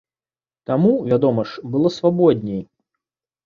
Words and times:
Таму, 0.69 0.93
вядома 1.11 1.47
ж, 1.51 1.67
было 1.77 1.95
свабодней! 1.99 2.61